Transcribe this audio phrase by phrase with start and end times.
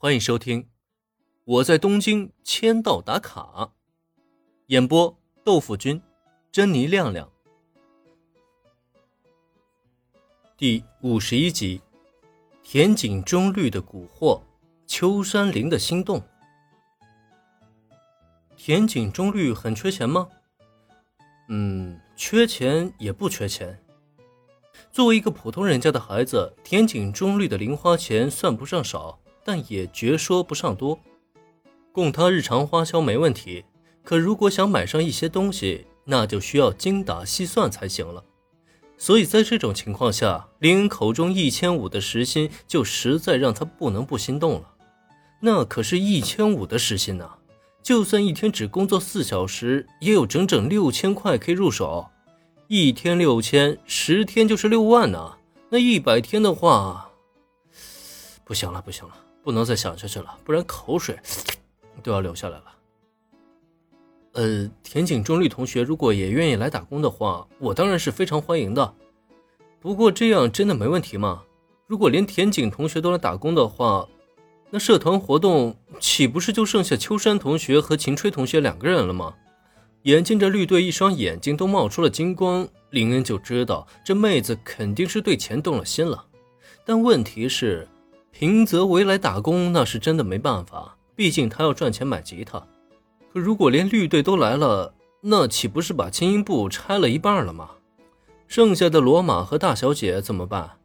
[0.00, 0.62] 欢迎收听
[1.44, 3.40] 《我在东京签到打卡》，
[4.66, 6.00] 演播豆腐君、
[6.52, 7.28] 珍妮亮亮，
[10.56, 11.80] 第五十一集：
[12.62, 14.40] 田井中绿的蛊惑，
[14.86, 16.22] 秋山林的心动。
[18.56, 20.28] 田井中绿很缺钱吗？
[21.48, 23.76] 嗯，缺钱也不缺钱。
[24.92, 29.18] 作为一个普通人家的孩子，田井中绿的零花钱算不上少。
[29.48, 31.00] 但也绝说不上多，
[31.90, 33.64] 供他日常花销没问题。
[34.04, 38.22] 可如果想买上一些东西，那就需要精打细算才行了。
[38.98, 44.74] 所以在这种情况下，林恩口中一千五的时薪就实在让他不能不心动了。
[45.40, 47.30] 那可是一千五的时薪呢，
[47.82, 52.06] 就算一天只工作四小时，也有整整六千块可以入手。
[52.66, 55.38] 一天六千，十天就是六万呢。
[55.70, 57.12] 那一百天的话，
[58.44, 59.14] 不行了，不行了。
[59.48, 61.18] 不能再想下去了，不然口水
[62.02, 62.64] 都要流下来了。
[64.32, 68.94] 呃，田井中绿同学如果也愿意来打工的话，我当然是非常欢迎的。
[69.80, 71.44] 不过这样真的没问题吗？
[71.86, 74.06] 如果连田井同学都来打工的话，
[74.68, 79.32] 那社团活动岂不是就剩下秋山同学和秦吹同学两个人了吗？
[80.02, 86.22] 眼见着绿队一双眼睛都冒出了金光，林恩就知道这妹子肯定是对钱动了心了。
[86.84, 87.88] 但问题是。
[88.38, 92.64] 平泽唯来打工，那是真的没办法，毕竟他要赚钱买吉他。
[93.32, 97.70] 可如果连绿队都来了，那岂不是把轻音部拆了一半了吗？
[98.46, 100.78] 剩下的罗马和大小姐怎么办？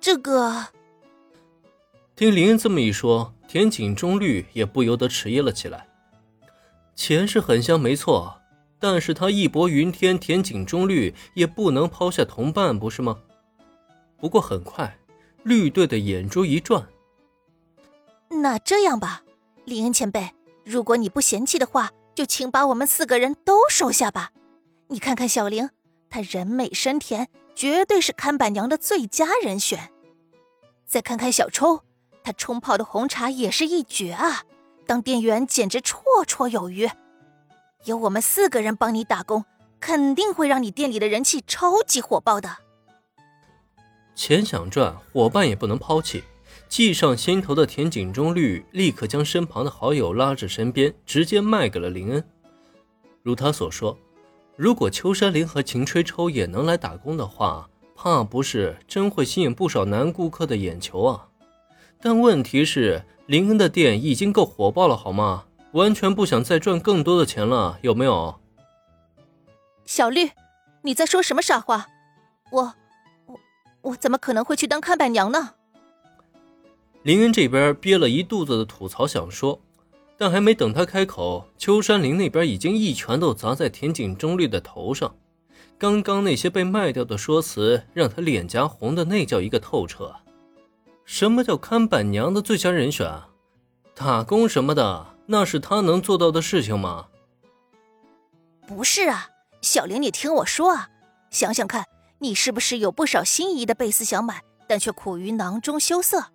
[0.00, 0.66] 这个……
[2.14, 5.88] 听林恩这么一说，田井中绿也不由得迟疑了起来。
[6.94, 8.36] 钱是很香，没错，
[8.78, 13.18] 但是他义薄云天，田井中绿也不能抛下同伴，不是吗？
[14.16, 14.96] 不过很快。
[15.46, 16.88] 绿队的眼珠一转，
[18.28, 19.22] 那这样吧，
[19.64, 24.32] 林恩前辈，如果你不嫌弃的话，就请把我们四个人都收下吧。
[24.88, 25.70] 你看看小玲，
[26.10, 29.92] 她人美声甜，绝对是看板娘的最佳人选。
[30.84, 31.84] 再看看小抽，
[32.24, 34.42] 他冲泡的红茶也是一绝啊，
[34.84, 36.90] 当店员简直绰绰有余。
[37.84, 39.44] 有我们四个人帮你打工，
[39.78, 42.65] 肯定会让你店里的人气超级火爆的。
[44.16, 46.24] 钱想赚，伙伴也不能抛弃。
[46.68, 52.24] 计上心头的田井中绿立刻将身旁的好友拉至身边，直接卖给了林恩。
[53.22, 53.96] 如他所说，
[54.56, 61.28] 如果秋山林和秦吹抽也能来打工的话，怕不是真会吸引不少男顾客的眼球啊！
[62.00, 65.44] 但问题是，林恩的店已经够火爆了，好吗？
[65.72, 68.40] 完全不想再赚更多的钱了，有没有？
[69.84, 70.30] 小绿，
[70.82, 71.86] 你在说什么傻话？
[72.50, 72.74] 我。
[73.86, 75.54] 我怎么可能会去当看板娘呢？
[77.02, 79.60] 林恩这边憋了一肚子的吐槽想说，
[80.18, 85.14] 但还没等他开口，秋山林那边已经一拳头砸在田井中绿的头上。
[85.78, 90.16] 刚刚那些被卖掉的说辞，让他脸颊红的那叫一个透彻。
[91.04, 93.08] 什么叫看板娘的最佳人选？
[93.94, 97.06] 打工什么的，那是他能做到的事情吗？
[98.66, 99.28] 不是啊，
[99.60, 100.90] 小玲，你听我说啊，
[101.30, 101.84] 想想看。
[102.18, 106.26] 你是不是有不少心仪的贝斯想买，但却苦于囊中羞涩？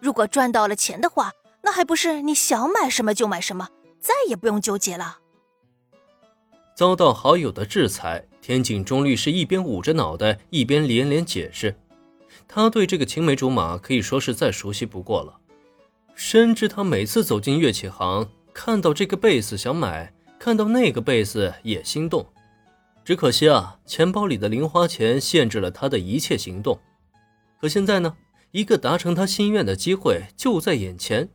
[0.00, 3.68] 如果赚到了钱的话，那还不是你想买什么就买什么，
[4.00, 5.18] 再也不用纠结了。
[6.74, 11.76] 遭到好友的制裁，田井中律师一边捂着脑袋，一边连连解释。
[12.48, 15.38] 他对这个青梅竹马可以说是再熟悉不过了，
[16.14, 22.26] 深知他每次走进乐器行，看到这个贝斯想买，看到那个贝斯也心动。
[23.04, 26.80] 只可惜啊，钱包里的零花钱限制了他的一切行动。
[27.60, 28.16] 可现在呢，
[28.52, 31.28] 一个达成他心愿的机会就在眼前，